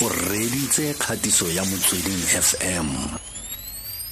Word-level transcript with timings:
o 0.00 0.08
reditse 0.30 0.94
kgatiso 0.94 1.50
ya 1.50 1.64
motsweding 1.64 2.22
fm 2.46 2.88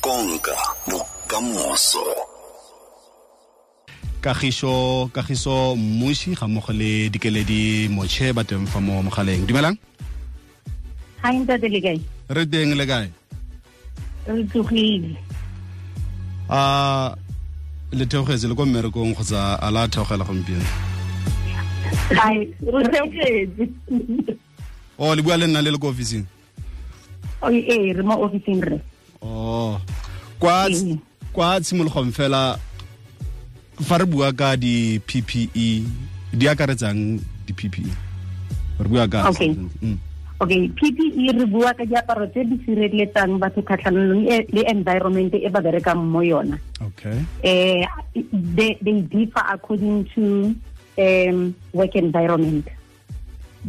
konka 0.01 0.57
bokamoso. 0.91 2.03
Kagiso 4.21 5.11
kagiso 5.15 5.77
mmusi 5.77 6.35
ga 6.35 6.49
mmogo 6.49 6.73
le 6.73 7.09
dikeledi 7.09 7.89
motšhe 7.89 8.33
ba 8.33 8.43
teng 8.45 8.67
fa 8.67 8.81
mo 8.81 9.03
mogaleng. 9.03 9.47
Dumelang? 9.47 9.79
Re 12.29 12.47
teng 12.47 12.75
le 12.75 12.87
kae? 12.87 13.11
Re 14.27 14.43
tsogile. 14.51 15.15
a 16.51 17.15
le 17.93 18.05
theogetse 18.07 18.49
le 18.49 18.55
ko 18.55 18.67
mmerekong 18.67 19.15
kgotsa 19.15 19.59
a 19.63 19.71
la 19.71 19.87
theogela 19.87 20.25
gompieno. 20.25 20.67
O 24.99 25.15
le 25.15 25.23
bua 25.23 25.37
le 25.37 25.47
nna 25.47 25.63
le 25.63 25.71
le 25.71 25.79
ko 25.79 25.89
officing 25.89 26.25
ee 27.47 27.63
eh 27.69 27.93
re 27.97 28.03
mo 28.03 28.17
officing 28.25 28.61
re. 28.65 28.81
o 29.23 29.79
kwa 30.39 30.67
Ee. 30.71 30.97
kwa 31.33 31.61
tshimologong 31.61 32.13
fela 32.13 32.59
fa 33.83 33.99
re 33.99 34.05
bua 34.07 34.33
ka 34.33 34.57
di-ppe 34.57 35.49
di 36.33 36.45
akaretsang 36.49 37.21
di-ppe 37.47 37.85
re 38.81 38.89
bua 38.89 39.09
ka 39.09 39.29
Okay. 39.29 39.53
Mm. 39.83 39.99
Okay, 40.37 40.69
PPE 40.69 41.33
re 41.33 41.45
bua 41.49 41.73
ka 41.73 41.85
diaparo 41.89 42.29
tse 42.29 42.45
di 42.45 42.61
sireletsang 42.65 43.41
batho 43.41 43.65
kgatlhanong 43.65 44.29
le 44.29 44.45
le 44.53 44.63
environment 44.69 45.33
e 45.33 45.49
ba 45.49 45.61
berekang 45.65 45.97
mo 46.05 46.21
yona. 46.21 46.57
okay 46.85 47.17
Eh 47.41 47.85
they, 48.57 48.77
they 48.85 49.01
differ 49.09 49.41
according 49.49 50.05
to 50.13 50.53
um 51.01 51.55
work 51.73 51.97
environment. 51.97 52.69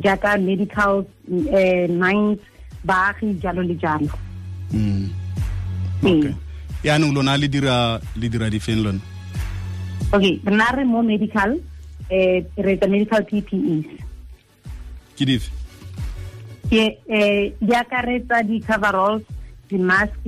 Jaaka 0.03 0.37
medical 0.39 1.05
eh 1.51 1.87
mines 1.87 2.39
baagi 2.85 3.33
jalo 3.41 3.61
le 3.61 3.75
jalo. 3.75 4.09
Mm. 4.73 5.09
Okay 6.03 6.35
yaanong 6.83 7.13
lona 7.15 7.37
le 7.37 7.47
dira 7.49 7.99
le 8.15 8.27
dira 8.29 8.49
difeng 8.49 8.83
lona 8.83 8.99
Okay, 10.13 10.39
rena 10.45 10.67
re 10.75 10.83
mo 10.85 11.01
medical 11.03 11.57
eh 12.09 12.45
re 12.55 12.75
etsa 12.77 12.87
medical 12.87 13.23
PPEs. 13.29 13.87
ke 15.17 15.25
dife 15.25 15.49
ke 16.69 16.83
eh 17.09 17.51
di 17.59 17.73
akaretsa 17.73 18.43
di-coveralls 18.45 19.23
di-mask 19.67 20.27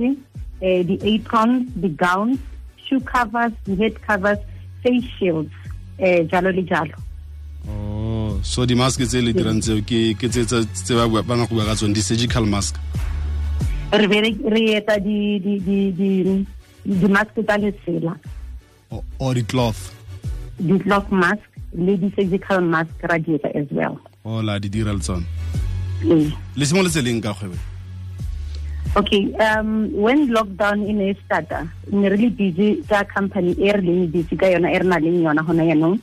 eh 0.60 0.82
di-aprons 0.84 1.70
di-gowns 1.76 2.38
shoe 2.84 3.00
covers 3.12 3.54
di-head 3.64 3.94
covers 4.04 4.42
face 4.82 5.06
shields 5.16 5.54
eh 5.98 6.26
jalo 6.26 6.50
le 6.50 6.66
jalo 6.66 6.96
so 8.42 8.66
di-mask 8.66 9.00
tse 9.04 9.20
le 9.20 9.32
dirang 9.32 9.60
tseo 9.60 9.80
ke 9.84 10.14
ke 10.18 10.28
tse 10.28 10.44
tse 10.46 10.92
ba 10.94 11.08
bua- 11.08 11.22
ba 11.22 11.36
na 11.36 11.46
go 11.46 11.54
bua 11.54 11.64
ka 11.64 11.74
tsone 11.74 11.92
di-surgical 11.94 12.46
mask. 12.46 12.76
Re 13.92 14.06
re 14.06 14.62
etsa 14.76 14.98
di 14.98 15.38
di 15.40 15.60
di 15.60 15.78
di 15.92 16.10
di-mask 16.84 17.34
tsa 17.34 17.56
lesela 17.58 18.14
tsela 18.88 19.02
o 19.18 19.34
di-cloth 19.34 19.92
di-cloth 20.58 21.10
mask 21.10 21.44
le 21.74 21.96
di-surgical 21.98 22.60
mask 22.62 22.94
ra 23.02 23.18
di 23.18 23.34
etsa 23.34 23.50
as 23.54 23.68
well. 23.70 23.98
Ola 24.24 24.52
la 24.54 24.58
di 24.58 24.68
dira 24.68 24.92
le 24.92 25.00
tsone. 25.00 25.24
Le 26.56 26.64
simo 26.64 26.82
le 26.82 26.88
tseleng 26.88 27.20
leng 27.20 27.22
ka 27.22 27.34
kgwebe 27.34 27.70
Okay, 28.96 29.30
um, 29.38 29.86
when 29.94 30.26
lockdown 30.34 30.82
in 30.82 30.98
e 31.00 31.14
starta, 31.22 31.62
ne 31.92 32.08
re 32.08 32.16
le 32.16 32.30
busy 32.30 32.82
ka 32.88 33.04
company 33.04 33.54
e 33.54 33.70
re 33.70 33.78
leng 33.86 34.10
busy 34.10 34.34
ka 34.34 34.50
yona 34.50 34.66
e 34.74 34.78
re 34.82 34.86
na 34.88 34.98
leng 34.98 35.22
yona 35.22 35.46
gona 35.46 35.62
yaanong 35.62 35.94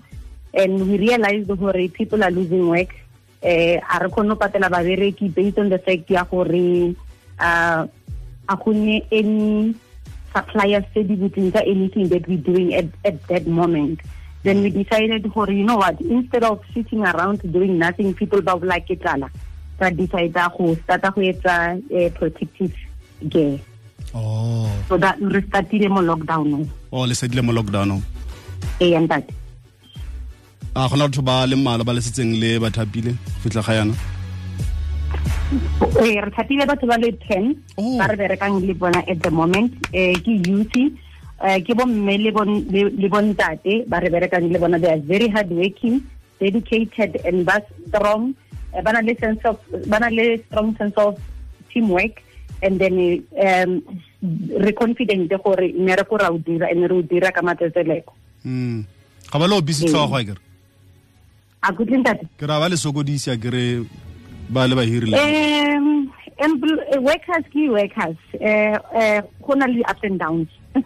and 0.54 0.88
we 0.88 0.98
realized 0.98 1.48
gore 1.48 1.88
people 1.94 2.24
are 2.24 2.32
losing 2.32 2.68
work. 2.68 2.94
Eh 3.42 3.78
a 3.78 4.00
re 4.02 4.10
kgone 4.10 4.30
go 4.30 4.36
patela 4.36 4.70
babereki 4.70 5.34
based 5.34 5.60
on 5.60 5.70
the 5.70 5.78
fact 5.80 6.10
ya 6.10 6.24
gore 6.24 6.96
uh, 7.40 7.86
a 8.50 8.56
gonne 8.58 9.02
any 9.12 9.76
suppliers 10.34 10.86
tse 10.94 11.04
di 11.06 11.16
butseng 11.16 11.54
ka 11.54 11.62
anything 11.62 12.10
that 12.10 12.28
we're 12.28 12.42
doing 12.42 12.74
at, 12.74 12.86
at 13.06 13.22
that 13.28 13.46
moment. 13.46 14.02
Then 14.44 14.64
we 14.64 14.72
decided 14.72 15.22
gore 15.32 15.52
you 15.52 15.64
know 15.64 15.78
what 15.78 16.02
instead 16.02 16.44
of 16.44 16.62
sitting 16.74 17.04
around 17.06 17.46
doing 17.52 17.78
nothing 17.78 18.14
people 18.14 18.42
ba 18.42 18.58
bola 18.58 18.82
ke 18.82 18.98
tlala. 18.98 19.30
Ra 19.78 19.90
decide 19.94 20.34
go 20.34 20.74
starta 20.82 21.14
go 21.14 21.22
etsa 21.22 21.78
eh, 21.94 22.10
protective 22.10 22.74
gear. 23.30 23.60
Oh. 24.16 24.66
So 24.90 24.98
that 24.98 25.22
re 25.22 25.42
startile 25.46 25.90
mo 25.94 26.02
lockdown 26.02 26.66
o 26.90 27.06
le 27.06 27.14
sedile 27.14 27.46
mo 27.46 27.54
lockdownong. 27.54 28.02
E 28.82 28.98
yang 28.98 29.06
tate 29.06 29.37
a 30.78 30.88
gona 30.90 31.08
batho 31.10 31.22
ba 31.26 31.36
le 31.50 31.56
mmala 31.56 31.84
ba 31.84 31.94
le 31.98 32.02
setseng 32.06 32.34
le 32.42 32.50
bathapile 32.64 33.12
go 33.18 33.40
fitlha 33.44 33.64
ga 33.68 33.74
yana? 33.78 33.94
Eh, 36.04 36.18
re 36.26 36.32
thapile 36.38 36.64
batho 36.70 36.86
ba 36.92 36.98
le 37.04 37.10
ten 37.26 37.46
Oh. 37.78 37.98
ba 38.00 38.06
re 38.12 38.16
berekang 38.22 38.62
le 38.68 38.74
bona 38.82 39.02
at 39.08 39.20
the 39.26 39.32
moment. 39.32 39.72
Eh 39.94 40.14
ke 40.26 40.34
youth 40.50 40.78
eh 41.48 41.58
ke 41.66 41.74
bomme 41.80 42.14
le 42.26 42.32
bon 42.38 42.52
le 42.74 42.82
le 43.02 43.08
bontate 43.10 43.74
ba 43.90 44.00
re 44.04 44.10
berekang 44.16 44.52
le 44.54 44.60
bona. 44.60 44.78
They 44.78 44.92
are 44.94 45.04
very 45.14 45.30
hard 45.36 45.50
working 45.50 45.98
dedicated 46.40 47.22
and 47.26 47.46
ba 47.50 47.58
strong. 47.88 48.36
Eh, 48.76 48.82
ba 48.86 48.94
na 48.94 49.02
le 49.02 49.18
sense 49.18 49.42
of 49.46 49.58
ba 49.88 50.00
na 50.00 50.14
le 50.14 50.38
strong 50.46 50.76
sense 50.78 50.98
of 50.98 51.18
teamwork. 51.74 52.22
And 52.62 52.80
then 52.82 53.24
um 53.48 53.82
re 54.66 54.72
confident 54.74 55.30
gore 55.30 55.74
mmereko 55.74 56.20
ra 56.22 56.30
o 56.30 56.38
dira 56.38 56.70
and 56.70 56.86
re 56.92 56.96
o 56.98 57.02
dira 57.02 57.32
ka 57.32 57.42
matsetseleko. 57.42 58.14
Mm 58.46 58.86
ga 59.32 59.40
ba 59.40 59.48
le 59.48 59.56
o 59.58 59.62
busy 59.62 59.88
tlhogo 59.90 60.22
kere 60.26 60.42
a 61.64 61.72
kutleng 61.74 62.04
tate 62.06 62.26
ke 62.38 62.46
ra 62.48 62.60
ba 62.60 62.70
le 62.70 62.76
sokodisa 62.78 63.38
kere 63.42 63.86
ba 64.50 64.68
le 64.68 64.76
ba 64.76 64.84
hirile 64.86 65.18
Um, 66.40 66.54
workers 67.02 67.46
ke 67.50 67.66
workers. 67.74 68.18
Eh, 68.40 68.78
eh, 68.94 69.22
go 69.42 69.54
na 69.56 69.66
le 69.66 69.82
up 69.90 69.98
and 70.04 70.20
downs. 70.20 70.48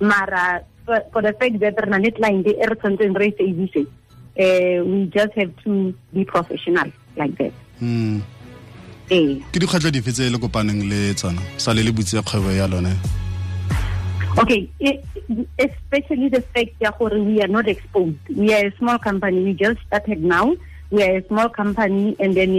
Mara, 0.00 0.60
for, 0.84 1.22
the 1.22 1.32
fact 1.40 1.58
that 1.60 1.80
re 1.80 1.88
na 1.88 1.96
le 1.96 2.10
client 2.12 2.46
e 2.46 2.52
re 2.60 2.76
tshwantseng 2.76 3.16
re 3.16 3.28
e 3.32 3.36
service, 3.38 3.88
eh, 4.36 4.80
we 4.84 5.06
just 5.06 5.32
have 5.32 5.52
to 5.64 5.94
be 6.12 6.24
professional 6.24 6.92
like 7.16 7.34
that. 7.38 7.52
mm 7.80 8.20
Eh. 9.10 9.40
ke 9.52 9.58
dikgwetlho 9.60 9.90
dife 9.92 10.12
tse 10.12 10.28
le 10.30 10.38
kopaneng 10.38 10.84
le 10.88 11.12
tsona 11.14 11.40
sa 11.60 11.72
le 11.74 11.82
le 11.82 11.92
butse 11.92 12.16
kgwebo 12.22 12.52
ya 12.56 12.66
lone 12.68 12.92
Okay, 14.38 14.70
especially 15.58 16.28
the 16.28 16.40
fact 16.40 16.78
that 16.80 16.98
we 17.00 17.42
are 17.42 17.48
not 17.48 17.68
exposed. 17.68 18.16
We 18.34 18.54
are 18.54 18.66
a 18.66 18.76
small 18.76 18.98
company. 18.98 19.44
We 19.44 19.52
just 19.52 19.80
started 19.86 20.24
now. 20.24 20.56
We 20.90 21.02
are 21.02 21.16
a 21.18 21.26
small 21.26 21.48
company, 21.48 22.16
and 22.18 22.34
then 22.34 22.50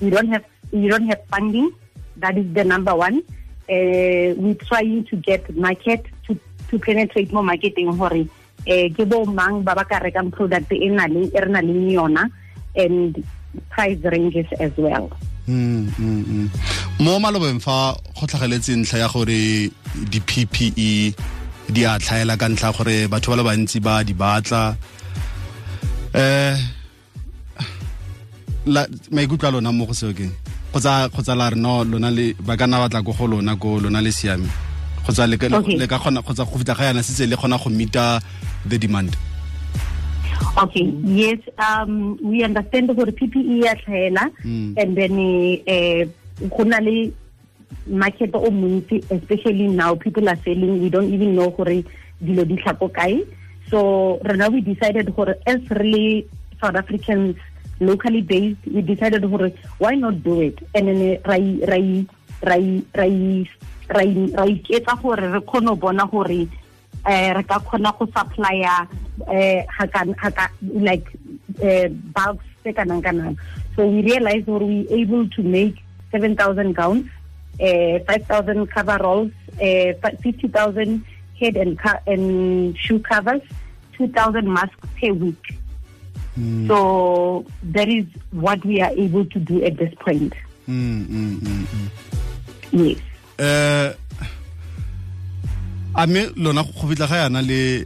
we, 0.00 0.10
don't 0.10 0.28
have 0.28 0.44
we 0.72 0.88
don't 0.88 1.06
have 1.06 1.24
funding. 1.26 1.72
That 2.16 2.36
is 2.36 2.52
the 2.52 2.64
number 2.64 2.94
one. 2.94 3.22
Uh, 3.70 4.34
we're 4.36 4.58
trying 4.66 5.04
to 5.04 5.16
get 5.16 5.54
market 5.56 6.06
to 6.26 6.38
to 6.68 6.78
penetrate 6.78 7.32
more 7.32 7.44
marketing. 7.44 7.94
Hore, 7.96 8.26
ke 8.66 9.08
bo 9.08 9.24
mang 9.24 9.62
ba 9.62 9.74
product 9.74 10.70
yona 10.70 12.30
and 12.74 13.24
price 13.70 13.98
ranges 14.02 14.46
as 14.58 14.76
well. 14.76 15.10
Mm, 15.50 15.90
mm, 15.98 16.22
mm. 16.30 16.46
mo 17.02 17.18
malobeng 17.18 17.58
fa 17.58 17.98
go 18.14 18.24
tlhageletse 18.26 18.70
ntlha 18.78 18.98
ya 19.02 19.08
gore 19.10 19.66
di-ppe 20.10 20.70
di 21.74 21.82
a 21.90 21.98
tlhaela 21.98 22.38
ka 22.38 22.46
ntlha 22.46 22.70
gore 22.76 22.96
batho 23.10 23.34
ba 23.34 23.36
le 23.38 23.42
bantsi 23.48 23.78
ba 23.82 24.04
di 24.06 24.14
batla. 24.14 24.62
Eh 26.14 26.54
la 28.66 28.86
maikutlo 29.10 29.48
a 29.48 29.52
lona 29.54 29.72
mo 29.74 29.90
go 29.90 29.94
seo 30.00 30.14
keng 30.14 30.30
kgotsa 30.70 31.34
la 31.34 31.50
re 31.50 31.58
no 31.58 31.82
lona 31.82 32.10
le 32.14 32.26
ba 32.46 32.54
ka 32.54 32.66
nna 32.66 32.86
batla 32.86 33.02
ko 33.02 33.10
go 33.18 33.26
lona 33.26 33.52
ko 33.58 33.82
lona 33.82 33.98
le 34.06 34.12
siame. 34.14 34.46
Kgotsa 35.02 35.26
le 35.26 35.34
ka 35.40 35.46
le 35.50 35.86
ka 35.90 35.98
kgona 35.98 36.22
kgotsa 36.22 36.46
go 36.46 36.58
fitla 36.62 36.78
ga 36.78 36.84
yana 36.94 37.02
setse 37.02 37.26
le 37.26 37.34
kgona 37.34 37.58
go 37.58 37.70
meeta 37.70 38.22
the 38.70 38.78
demand 38.78 39.10
Okay, 40.58 40.82
yes, 41.04 41.38
um, 41.58 42.18
we 42.22 42.42
understand 42.42 42.88
gore 42.96 43.12
PPE 43.12 43.64
ya 43.64 43.74
tlhaela 43.78 44.24
Mm. 44.44 44.74
and 44.76 44.96
then 44.96 45.14
eh 45.66 46.04
go 46.50 46.64
na 46.64 46.78
le 46.80 47.12
market 47.86 48.34
o 48.34 48.50
montsi 48.50 48.98
especially 49.10 49.68
now 49.68 49.94
people 49.94 50.28
are 50.28 50.36
selling 50.44 50.82
we 50.82 50.90
don't 50.90 51.12
even 51.12 51.34
know 51.36 51.50
gore 51.50 51.84
dilo 52.22 52.44
di 52.44 52.56
tlhako 52.58 52.88
kae 52.92 53.22
so 53.70 54.18
rena 54.24 54.50
we 54.50 54.60
decided 54.60 55.14
gore 55.14 55.36
as 55.46 55.60
really 55.70 56.26
South 56.60 56.74
Africans 56.76 57.36
locally 57.80 58.20
based 58.20 58.58
we 58.66 58.82
decided 58.82 59.22
gore 59.30 59.50
why 59.78 59.94
not 59.94 60.22
do 60.22 60.40
it 60.40 60.58
and 60.74 60.88
then 60.88 61.00
eh, 61.00 61.16
ra 61.24 61.38
i- 61.38 61.62
ra 61.72 61.78
i- 61.78 62.06
ra 62.42 62.56
i- 62.58 62.84
ra 62.98 63.06
i- 63.06 63.48
ra 63.88 64.02
i- 64.44 64.58
iketsa 64.58 64.98
gore 65.00 65.20
re 65.34 65.40
kgone 65.40 65.78
bona 65.78 66.06
gore 66.10 66.48
eh 67.06 67.32
re 67.32 67.42
ka 67.42 67.58
kgona 67.60 67.92
go 67.98 68.06
supplya 68.06 68.86
eh 69.28 69.64
ha 69.68 69.86
kan 69.86 70.12
ha 70.20 70.30
ka 70.30 70.48
like 70.60 71.06
eh 71.62 71.88
bulks 71.88 72.44
tse 72.62 72.72
kanang 72.72 73.02
kanang. 73.02 73.36
So 73.76 73.86
we 73.86 74.02
realized 74.02 74.46
that 74.46 74.60
we 74.60 74.86
able 74.90 75.28
to 75.28 75.42
make 75.42 75.80
7000 76.12 76.74
gowns 76.74 77.06
eh 77.58 77.98
5000 78.04 78.66
coveralls 78.68 79.32
eh 79.60 79.92
50000 80.02 81.04
head 81.40 81.56
and 81.56 81.80
and 82.06 82.76
shoe 82.76 83.00
covers 83.00 83.42
2000 83.96 84.44
masks 84.44 84.88
per 85.00 85.12
week. 85.12 85.56
So 86.68 87.44
that 87.74 87.88
is 87.88 88.06
what 88.30 88.64
we 88.64 88.80
are 88.80 88.92
able 88.96 89.24
to 89.26 89.38
do 89.40 89.62
at 89.64 89.76
this 89.76 89.92
point. 90.00 90.32
Mm, 90.68 91.04
mm, 91.04 91.40
mm, 91.40 91.64
mm. 91.68 91.88
yes. 92.72 93.00
Eh 93.36 93.92
a 95.94 96.06
me 96.06 96.26
lona 96.36 96.62
go 96.62 96.86
fitla 96.88 97.08
ga 97.08 97.16
yana 97.26 97.42
le 97.42 97.84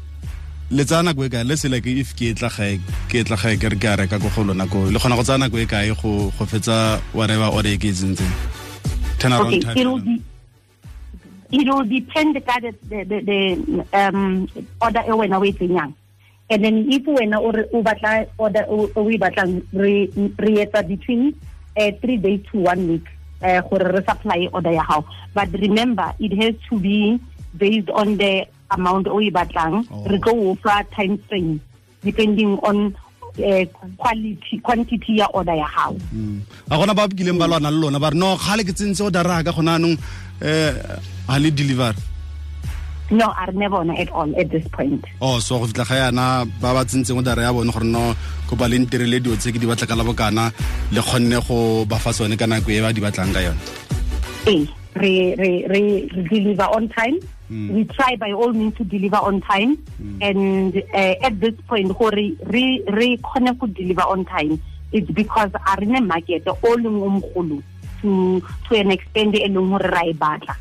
le 0.70 0.84
tsaya 0.84 1.02
nako 1.02 1.24
e 1.24 1.28
kae? 1.28 1.44
Le 1.44 1.54
sela 1.56 1.80
ke 1.80 1.90
if 1.92 2.14
ke 2.16 2.34
tla 2.36 2.48
gae 2.48 2.78
ke 3.08 3.24
tla 3.24 3.36
gae 3.36 3.56
ke 3.56 3.70
re 3.72 3.76
ke 3.76 3.88
a 3.88 3.96
reka 3.96 4.18
ko 4.18 4.28
go 4.34 4.42
lona 4.42 4.66
ko 4.66 4.84
le 4.90 4.98
kgona 4.98 5.16
go 5.16 5.22
tsaya 5.22 5.38
nako 5.38 5.58
e 5.62 5.66
kae 5.66 5.88
go 6.02 6.30
go 6.36 6.44
fetsa 6.44 7.00
whatever 7.12 7.48
order 7.52 7.70
e 7.70 7.78
ke 7.78 7.88
e 7.88 7.92
tsentseng? 7.92 8.34
Turnaround 9.18 9.54
okay 9.54 9.60
time 9.60 10.22
it 11.54 11.68
will 11.68 11.84
depend 11.84 12.34
ka 12.44 12.58
the 12.58 12.72
the, 12.90 13.18
the, 13.22 13.40
um 13.92 14.48
order 14.82 15.02
e 15.06 15.12
wena 15.12 15.38
o 15.38 15.44
e 15.44 15.52
tsenyang. 15.52 15.94
And 16.50 16.64
then 16.64 16.90
if 16.90 17.04
wena 17.04 17.40
o 17.40 17.82
batla 17.82 18.26
order 18.38 18.64
o 18.68 19.08
e 19.08 19.18
batlang 19.18 19.62
re 19.72 20.08
etsa 20.10 20.86
between 20.86 21.34
uh, 21.76 21.90
three 22.00 22.16
days 22.16 22.40
to 22.50 22.58
one 22.58 22.88
week 22.88 23.06
uh, 23.42 23.60
gore 23.62 23.92
re 23.92 24.02
supply 24.04 24.48
order 24.52 24.72
ya 24.72 24.84
gago 24.84 25.04
but 25.34 25.48
remember 25.52 26.12
it 26.18 26.32
has 26.32 26.54
to 26.68 26.78
be 26.78 27.18
based 27.56 27.90
on 27.90 28.16
the 28.18 28.46
amount 28.70 29.06
o 29.08 29.20
e 29.20 29.30
batlang 29.30 29.86
Oh. 29.90 30.04
re 30.10 30.18
tlo 30.18 30.32
o 30.50 30.54
fa 30.62 30.82
time 30.96 31.18
frame 31.28 31.60
depending 32.02 32.58
on 32.66 32.92
uh, 33.38 33.64
quality 33.96 34.58
quantity 34.62 35.18
ya 35.22 35.26
order 35.32 35.54
ya 35.54 35.68
gago 35.74 35.98
a 36.70 36.74
gona 36.78 36.94
ba 36.94 37.08
kileng 37.08 37.38
ba 37.38 37.46
lwana 37.46 37.70
le 37.70 37.78
lona 37.78 37.98
ba 38.02 38.10
re 38.10 38.18
no 38.18 38.36
gale 38.36 38.64
ke 38.64 38.72
tsentse 38.74 39.00
o 39.02 39.10
dara 39.10 39.42
ka 39.44 39.52
gona 39.52 39.78
anong 39.78 39.96
eh 40.42 40.72
ha 41.28 41.38
le 41.38 41.50
deliver 41.50 41.94
no 43.10 43.26
are 43.36 43.52
never 43.52 43.76
on 43.84 43.90
at 43.90 44.08
all 44.16 44.32
at 44.40 44.48
this 44.50 44.66
point. 44.72 45.04
Oh 45.20 45.38
so 45.38 45.58
go 45.60 45.66
fitla 45.68 45.84
ga 45.86 46.08
yana 46.08 46.48
ba 46.60 46.72
ba 46.72 46.82
tsentseng 46.88 47.20
o 47.20 47.22
dara 47.22 47.42
ya 47.46 47.52
bone 47.52 47.70
gore 47.70 47.84
no 47.84 48.16
ko 48.48 48.56
ba 48.56 48.66
le 48.66 48.80
ntirele 48.80 49.20
dio 49.22 49.36
tse 49.36 49.52
ke 49.52 49.60
di 49.60 49.66
batla 49.68 49.86
ka 49.86 49.94
la 49.94 50.02
bokana 50.02 50.48
le 50.90 51.00
kgonne 51.04 51.36
go 51.46 51.84
ba 51.84 52.00
fa 52.00 52.10
tsone 52.16 52.34
ka 52.36 52.46
nako 52.48 52.72
e 52.72 52.80
ba 52.80 52.92
di 52.96 53.04
batlang 53.04 53.28
ka 53.30 53.40
yone. 53.44 53.60
Eh, 54.48 54.64
re, 54.96 55.36
re, 55.36 55.50
re, 55.68 55.82
re 56.16 56.22
deliver 56.32 56.64
on 56.72 56.88
time. 56.88 57.20
We 57.54 57.84
try 57.84 58.16
by 58.16 58.32
all 58.32 58.52
means 58.52 58.74
to 58.76 58.84
deliver 58.84 59.16
on 59.16 59.40
time. 59.40 59.78
And 60.20 60.74
uh, 60.92 61.14
at 61.22 61.38
this 61.38 61.54
point, 61.68 61.96
gore 61.96 62.10
re, 62.10 62.36
re 62.90 63.16
kgone 63.18 63.58
go 63.58 63.66
deliver 63.66 64.02
on 64.02 64.24
time, 64.24 64.60
it's 64.92 65.10
because 65.10 65.50
our 65.54 65.80
market 66.00 66.46
all 66.48 66.76
umkhulu 66.78 67.62
to 68.02 68.42
to 68.68 68.74
an 68.74 68.90
extent 68.90 69.36
e 69.36 69.46
leng 69.48 69.78
ra 69.78 70.02
e 70.02 70.12
batla. 70.12 70.56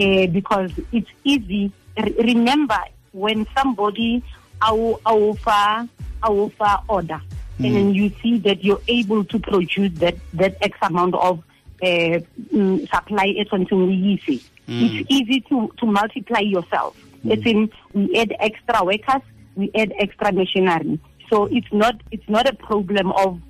Eh, 0.00 0.26
because 0.26 0.72
it's 0.90 1.10
easy. 1.24 1.72
Re- 1.96 2.14
Remember, 2.18 2.80
when 3.12 3.46
somebody 3.56 4.22
au 4.60 4.98
offer 5.06 5.88
offer 6.22 6.74
order, 6.88 7.20
and 7.58 7.76
then 7.76 7.94
you 7.94 8.10
see 8.22 8.38
that 8.38 8.64
you're 8.64 8.82
able 8.88 9.24
to 9.24 9.38
produce 9.38 9.92
that 9.98 10.16
that 10.34 10.56
X 10.60 10.76
amount 10.82 11.14
of 11.14 11.38
uh, 11.82 12.18
mm, 12.52 12.88
supply 12.90 13.26
e 13.30 13.44
tshwanetseng 13.44 13.82
o 13.82 13.90
ise. 13.90 14.42
It's 14.68 15.10
easy 15.10 15.40
to 15.48 15.72
to 15.78 15.86
multiply 15.86 16.40
yourself. 16.40 16.96
It's 17.24 17.44
in 17.46 17.70
we 17.94 18.16
add 18.16 18.34
extra 18.38 18.84
workers, 18.84 19.22
we 19.54 19.70
add 19.74 19.92
extra 19.98 20.32
machinery. 20.32 20.98
So 21.28 21.46
it's 21.46 21.72
not 21.72 22.00
it's 22.10 22.28
not 22.28 22.48
a 22.48 22.54
problem 22.54 23.12
of 23.12 23.40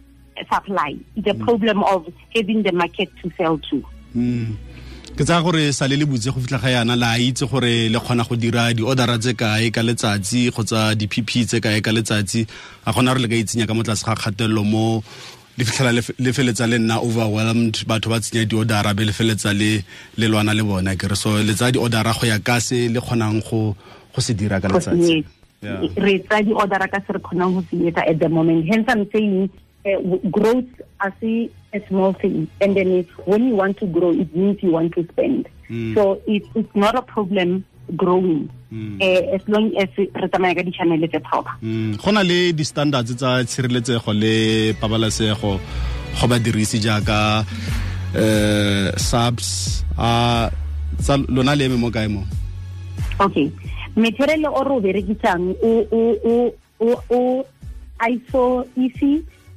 supply. 0.53 0.97
It's 1.17 1.29
a 1.29 1.35
problem 1.35 1.82
of 1.85 2.12
having 2.35 2.62
the 2.62 2.73
market 2.73 3.11
to 3.23 3.31
sell 3.37 3.59
to. 3.70 3.85
ke 5.12 5.26
tsaya 5.29 5.44
gore 5.44 5.61
sa 5.76 5.85
le 5.85 5.97
le 6.00 6.06
butse 6.09 6.32
go 6.32 6.41
fitlha 6.41 6.59
ga 6.61 6.70
yana 6.73 6.94
la 6.97 7.11
itse 7.20 7.44
gore 7.44 7.93
le 7.93 8.00
kgona 8.00 8.25
go 8.25 8.37
dira 8.37 8.73
di-ordera 8.73 9.19
tse 9.20 9.35
kae 9.37 9.69
ka 9.69 9.85
letsatsi 9.85 10.49
kgotsa 10.49 10.97
di-pp 10.97 11.44
tse 11.44 11.61
kae 11.61 11.82
ka 11.85 11.93
letsatsi 11.93 12.41
a 12.88 12.94
kgona 12.97 13.12
gore 13.12 13.20
le 13.20 13.29
ka 13.29 13.37
itsenya 13.37 13.69
ka 13.69 13.76
mo 13.76 13.85
tlase 13.85 14.09
ga 14.09 14.17
kgatelelo 14.17 14.64
mo 14.64 15.05
le 15.58 15.64
fitlhela 15.64 15.93
le 15.93 16.32
feletsa 16.32 16.66
le 16.66 16.78
nna 16.78 16.96
overwhelmed 17.00 17.76
batho 17.87 18.08
ba 18.10 18.20
tsenya 18.20 18.44
di-ordera 18.44 18.94
be 18.94 19.04
le 19.04 19.12
feletsa 19.12 19.52
le 19.52 19.84
le 20.16 20.26
lwana 20.28 20.54
le 20.54 20.62
bona 20.62 20.96
kere 20.96 21.14
so 21.16 21.37
le 21.43 21.52
tsa 21.54 21.70
di-ordera 21.70 22.12
go 22.12 22.26
ya 22.26 22.38
ka 22.38 22.60
se 22.60 22.88
le 22.88 23.00
kgonang 23.00 23.43
go 23.44 23.76
go 24.14 24.20
se 24.20 24.32
dira 24.34 24.60
ka 24.60 24.69
letsatsi. 24.69 25.25
Re 25.96 26.19
tsa 26.25 26.43
di-order 26.43 26.88
ka 26.88 27.00
se 27.06 27.12
re 27.12 27.20
kgonang 27.20 27.52
go 27.54 27.60
se 27.70 27.76
etsa 27.88 28.08
at 28.08 28.19
the 28.19 28.28
moment. 28.28 28.64
Hence 28.64 28.87
i'm 28.88 29.04
saying 29.12 29.50
uh, 29.84 30.00
growth 30.31 30.72
as 31.00 31.12
a, 31.22 31.50
a 31.75 31.81
small 31.88 32.12
thing 32.14 32.49
and 32.60 32.76
then 32.76 33.04
when 33.26 33.49
you 33.49 33.54
want 33.54 33.76
to 33.76 33.87
grow 33.87 34.10
it 34.10 34.34
means 34.34 34.62
you 34.62 34.70
want 34.72 34.94
to 34.94 35.04
spend. 35.12 35.49
So 35.94 36.20
it, 36.26 36.44
it's 36.54 36.75
not 36.75 36.94
a 36.94 37.02
problem 37.02 37.64
growing. 37.96 38.49
Uh, 38.73 39.37
as 39.37 39.44
long 39.52 39.69
as 39.76 39.88
re 39.99 40.08
tsamaya 40.32 40.56
ka 40.56 40.64
di-channel 40.64 40.96
tse 41.05 41.20
proper 41.20 41.52
Mm, 41.61 42.00
go 42.00 42.08
na 42.08 42.25
le 42.25 42.56
di-standards 42.56 43.12
tsa 43.12 43.44
tshireletsego 43.44 44.12
le 44.17 44.73
pabalesego 44.81 45.61
go 46.17 46.25
badirisi 46.25 46.81
jaaka 46.81 47.44
um 48.17 48.93
subs 48.96 49.84
a 49.99 50.49
tsa 50.96 51.20
lona 51.29 51.52
le 51.52 51.69
eme 51.69 51.76
mo 51.76 51.93
kae 51.93 52.08
mo? 52.08 52.25
Okay. 53.20 53.52
Material 53.93 54.49
o 54.49 54.64
re 54.64 54.73
o 54.73 54.81
berekisang 54.81 55.52
o 56.81 57.44
ISO 58.08 58.64
EC 58.73 59.00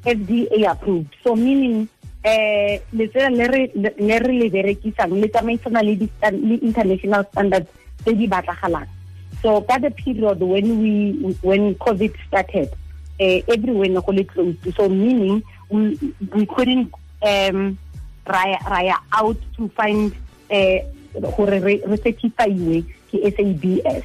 FDA 0.03 0.59
approved. 0.67 1.15
So 1.23 1.39
meaning 1.39 1.87
um 2.25 2.75
letsela 2.91 3.31
le 3.31 3.47
re 3.47 4.33
le 4.43 4.47
berekisang 4.51 5.15
le 5.23 5.31
tsamaisana 5.31 5.79
le 5.87 6.55
international 6.59 7.23
standards 7.31 7.71
tse 8.03 8.13
di 8.13 8.27
batlagalang. 8.27 8.87
So 9.41 9.61
ka 9.61 9.77
the 9.77 9.91
period 9.91 10.39
when 10.39 10.81
we 10.81 10.93
when 11.41 11.75
covid 11.75 12.13
started 12.27 12.73
uh, 13.19 13.39
everywhere 13.47 13.89
ne 13.89 14.01
go 14.01 14.11
le 14.11 14.23
closed. 14.23 14.75
So 14.75 14.89
meaning 14.89 15.43
we, 15.69 15.97
we 16.33 16.45
couldn't 16.45 16.91
um 17.21 17.77
raya 18.25 18.59
raya 18.65 18.97
out 19.13 19.37
to 19.57 19.69
find 19.69 20.13
uh 20.51 20.79
gore 21.37 21.59
re 21.59 21.79
certifyiwe 21.79 22.83
ke 23.11 23.17
SABS 23.35 24.03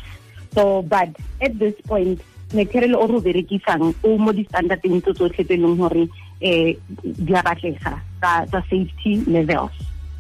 so 0.55 0.83
but 0.83 1.09
at 1.41 1.59
this 1.59 1.75
point 1.87 2.21
material 2.53 3.01
o 3.01 3.07
re 3.07 3.15
o 3.15 3.21
berekisang 3.21 3.95
o 4.03 4.19
mo 4.19 4.33
di-standardeng 4.33 5.01
tse 5.03 5.15
tsotlhe 5.15 5.45
tse 5.45 5.55
e 5.55 5.61
leng 5.63 5.77
gore 5.79 6.05
eh 6.41 6.75
di 7.01 7.33
a 7.35 7.43
batlega 7.43 7.95
tsa 8.21 8.61
safety 8.69 9.23
levels. 9.27 9.75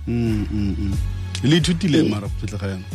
Mm, 0.07 0.47
mm, 0.51 0.75
mm. 0.79 0.95
le 1.43 1.57
ithutile 1.57 2.03
mara 2.09 2.27
go 2.27 2.37
fitlha 2.41 2.59
ga 2.59 2.69
yana 2.75 2.87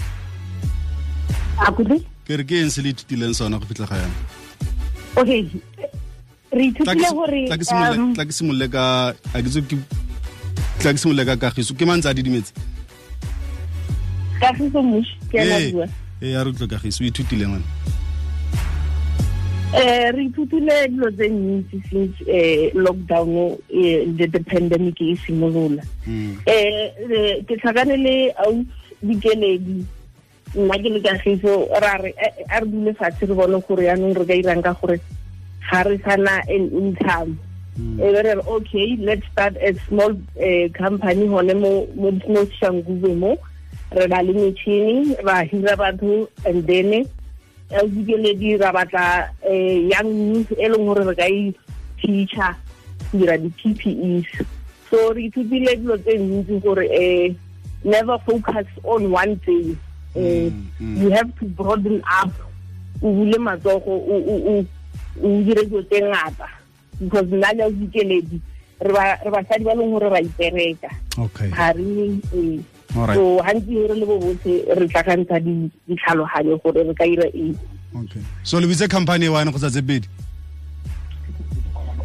ke 2.25 2.38
re 2.38 2.44
ke 2.44 2.56
eng 2.62 2.69
se 2.69 2.81
le 2.81 2.90
ithutileng 2.94 3.34
sona 3.34 3.60
go 3.60 3.66
fitlha 3.66 3.88
ga 3.88 3.96
yana? 3.96 4.18
Okay. 5.18 5.42
Re 6.52 6.63
ithutile 6.72 7.10
gore 7.13 7.42
tla 7.48 7.57
ke 7.57 7.66
simolole- 7.66 8.00
um, 8.00 8.13
tla 8.16 8.25
ke 8.25 8.34
simolole 8.34 8.68
ka 8.72 8.84
a 9.34 9.42
ke 9.42 9.50
ke- 9.69 9.88
tla 10.80 10.94
ke 10.94 10.98
simolole 11.00 11.25
ka 11.25 11.36
kagiso. 11.38 11.74
Ke 11.78 11.86
mantse 11.86 12.10
a 12.10 12.13
didimetse? 12.13 12.52
Kagiso 14.41 14.84
mosh 14.84 15.12
ke 15.32 15.39
Ee, 15.39 15.72
bua 15.72 15.88
e 16.22 16.32
ya 16.32 16.44
re 16.44 16.50
utlwe 16.51 16.68
kagiso 16.68 17.03
o 17.03 17.08
ithutile 17.08 17.48
ngwana. 17.48 17.68
Eh 19.75 20.12
re 20.12 20.25
ithutile 20.25 20.88
dilo 20.91 21.12
tse 21.12 21.27
ntsi 21.30 21.77
since 21.89 22.15
eh 22.27 22.72
lockdown 22.75 23.58
eh 23.70 24.06
the, 24.18 24.27
the 24.27 24.39
pandemic 24.44 25.00
e 25.01 25.15
simolola. 25.25 25.84
Mm. 26.08 26.36
eh 26.46 26.91
eh, 27.12 27.44
ke 27.48 27.56
tlhakane 27.60 27.96
le 27.98 28.32
au 28.46 28.63
dikeledi 29.03 29.86
nna 30.56 30.78
ke 30.84 30.90
le 30.90 31.00
kagiso 31.02 31.68
ra 31.84 31.98
re 32.04 32.14
eh, 32.18 32.46
a 32.50 32.60
re 32.62 32.68
dule 32.68 32.94
fatshe 32.94 33.28
re 33.28 33.36
bone 33.36 33.60
gore 33.68 33.84
yaanong 33.88 34.16
re 34.20 34.26
ka 34.26 34.40
irang 34.42 34.64
ka 34.64 34.74
gore 34.82 35.00
ga 35.72 35.82
re 35.84 35.98
sana 36.06 36.42
an 36.48 36.70
income. 36.82 37.40
E 37.78 38.12
be 38.14 38.22
re 38.28 38.34
re 38.40 38.44
okay 38.48 38.96
let's 39.00 39.28
start 39.32 39.58
a 39.58 39.74
small 39.88 40.16
uh, 40.40 40.68
company 40.78 41.28
gone 41.28 41.54
mo 41.60 41.88
mo 41.98 42.42
shanguve 42.60 43.12
mo. 43.18 43.38
Re 43.92 44.08
na 44.08 44.22
le 44.22 44.34
metšhini 44.34 45.24
ra 45.28 45.44
hira 45.44 45.76
batho 45.76 46.28
and 46.46 46.68
then 46.68 47.06
el 47.72 47.88
dikeledi 47.90 48.60
ra 48.62 48.72
batla 48.72 49.30
young 49.94 50.12
youth 50.34 50.52
e 50.52 50.68
leng 50.70 50.86
gore 50.86 51.06
re 51.10 51.16
ka 51.16 51.26
e 51.26 51.54
teacher 52.02 52.56
go 53.12 53.18
dira 53.18 53.38
di-PPEs 53.38 54.46
so 54.90 55.14
re 55.14 55.28
ithutile 55.28 55.76
dilo 55.76 55.98
tse 55.98 56.18
ntsi 56.18 56.60
gore 56.64 56.86
eh, 56.92 57.34
never 57.84 58.18
focus 58.26 58.68
on 58.84 59.12
one 59.12 59.36
thing 59.46 59.78
eh, 60.15 60.50
you 60.79 61.10
have 61.12 61.29
to 61.39 61.45
broaden 61.45 62.01
up. 62.10 62.31
O 63.01 63.12
bule 63.12 63.38
matsogo 63.38 64.00
o 64.00 64.63
dire 65.43 65.63
dilo 65.65 65.81
tse 65.89 66.01
ngata. 66.01 66.48
Because 67.00 67.27
nna 67.27 67.51
le 67.53 67.72
dikeledi 67.72 68.39
re 68.79 68.91
ba- 68.93 69.19
re 69.24 69.31
basadi 69.31 69.63
ba 69.63 69.75
leng 69.75 69.91
gore 69.91 70.10
ra 70.10 70.19
ipereka. 70.22 70.89
Okay. 71.17 71.50
Ga 71.50 71.72
re 71.75 72.19
eh, 72.34 72.60
so 73.13 73.39
gantsi 73.43 73.88
re 73.89 73.95
le 73.95 74.05
bo 74.05 74.19
botlhe 74.19 74.63
re 74.79 74.88
tlakantsha 74.88 75.39
di- 75.43 75.72
ditlhaloganyo 75.88 76.62
gore 76.63 76.84
re 76.88 76.93
ka 76.93 77.03
ira 77.03 77.27
eng. 77.34 77.57
Okay. 77.95 78.22
So 78.43 78.60
le 78.60 78.67
bitse 78.67 78.89
company 78.89 79.25
e 79.25 79.29
wine 79.29 79.51
kgotsa 79.51 79.69
tse 79.72 79.81
pedi? 79.81 80.07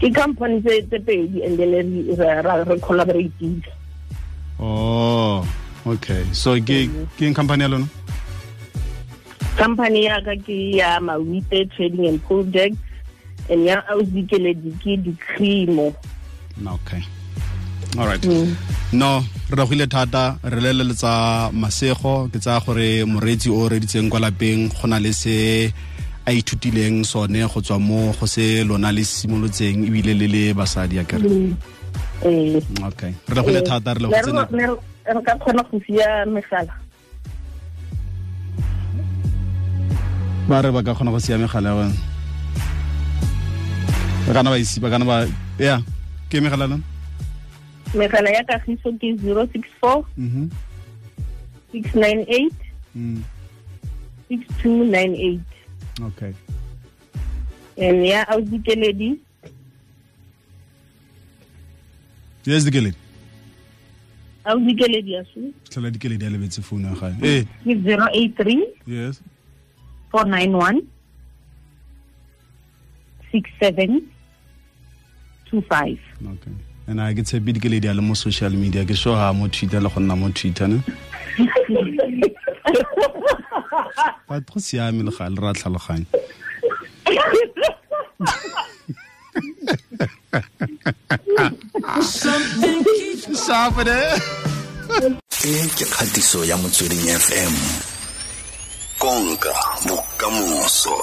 Ke 0.01 0.09
company 0.15 0.61
tse 0.63 0.83
tse 0.89 0.99
pedi 1.07 1.45
and 1.47 1.59
then 1.59 1.71
re- 1.71 2.15
re 2.19 2.43
ra- 2.43 2.65
re 2.65 2.79
collaboratile 2.81 3.63
oh 4.59 5.47
okay. 5.87 6.25
So 6.33 6.55
ke 6.61 6.91
ke 7.19 7.35
company 7.35 7.63
ya 7.63 7.69
lona 7.69 7.87
company 9.61 10.09
ya 10.09 10.17
ka 10.25 10.33
ke 10.41 10.81
ya 10.81 10.97
mawite 11.05 11.69
trading 11.77 12.09
and 12.09 12.21
projects 12.25 12.81
and 13.53 13.69
ya 13.69 13.85
ausdikeledi 13.93 14.73
ke 14.81 14.97
okay. 16.65 17.03
All 17.99 18.07
right. 18.07 18.23
Mm. 18.23 18.57
no 18.93 19.21
re 19.51 19.57
ragile 19.61 19.87
thata 19.87 20.39
re 20.43 20.73
masego 21.53 22.31
ke 22.33 22.39
tsaya 22.41 22.61
gore 22.65 23.05
moreetsi 23.05 23.51
o 23.51 23.69
reditseng 23.69 24.09
kwa 24.11 24.21
lapeng 24.21 24.73
go 24.73 24.89
na 24.89 24.99
le 24.99 25.13
se 25.13 25.71
a 26.27 26.31
ithutileng 26.33 27.05
sone 27.05 27.45
go 27.47 27.61
tswa 27.61 27.79
mo 27.79 28.13
go 28.19 28.27
se 28.27 28.65
lona 28.65 28.93
le 28.93 29.05
simolotseng 29.05 29.87
ebile 29.87 30.15
le 30.15 30.27
le 30.27 30.55
basadi 30.55 30.97
ya 30.97 31.05
kere 31.05 31.27
eh. 32.25 32.63
Okay. 32.89 33.13
Re 33.29 33.35
ragile 33.35 33.61
thata 33.63 33.95
re 33.95 34.01
le 34.01 34.09
go 34.09 34.17
tsena 34.23 34.47
re 34.49 35.21
ka 35.27 35.35
kgona 35.37 35.63
go 35.69 35.77
sia 35.87 36.25
megala 36.27 36.73
ba 40.51 40.59
re 40.67 40.71
ba 40.75 40.83
ka 40.83 40.99
kgona 40.99 41.15
go 41.15 41.19
sia 41.23 41.39
megala 41.39 41.71
ya 41.71 41.87
ba 44.27 44.33
kana 44.35 44.51
ba 44.51 44.59
isi 44.59 44.83
ba 44.83 44.91
kana 44.91 45.07
ba 45.07 45.23
ya 45.63 45.79
ke 46.27 46.43
megala 46.43 46.67
lana 46.67 46.83
megala 47.95 48.35
ya 48.35 48.43
kagiso 48.43 48.91
ke 48.99 49.15
064 49.23 50.03
mhm. 50.19 50.51
698 51.71 52.51
mm. 52.99 53.23
6298 54.27 55.39
okay. 56.03 56.35
And 57.79 58.03
ya 58.03 58.27
audikeledi 58.35 59.23
yes 62.43 62.67
dikeledi. 62.67 62.99
Audikeledi 64.45 65.13
ya 65.15 65.23
su 65.31 65.55
tlhola 65.71 65.95
dikeledi 65.95 66.27
a 66.27 66.31
lebetse 66.31 66.59
founu 66.59 66.91
ya 66.91 66.95
gae. 66.99 67.15
Eh. 67.23 67.47
Ke 67.63 67.75
083 67.87 68.67
yes 68.91 69.23
491 70.11 70.87
6725 73.33 75.99
okay. 76.33 76.53
And 76.87 77.01
a 77.01 77.15
ke 77.15 77.23
tshepe 77.23 77.53
dikeledi 77.55 77.89
a 77.91 77.95
le 77.95 78.03
mo 78.03 78.15
social 78.15 78.51
media. 78.51 78.85
Ke 78.85 78.97
sure 78.97 79.17
ha 79.17 79.33
mo 79.33 79.49
twitter 79.49 79.81
le 79.81 79.89
go 79.89 80.01
nna 80.01 80.17
mo 80.19 80.31
twitter 80.31 80.69
ne 80.69 80.83
ba 84.29 84.41
go 84.41 84.61
siame 84.61 85.03
le 85.03 85.11
ga 85.17 85.29
le 85.29 85.41
ra 85.43 85.53
tlhaloganya 85.53 86.07
sharp 93.45 93.79
e 93.79 93.81
eh? 93.91 94.19
ke 95.77 95.85
kgatiso 95.93 96.41
ya 96.45 96.57
motsweding 96.63 97.05
fm 97.25 97.55
konka 99.01 99.55
bokamoso 99.89 100.97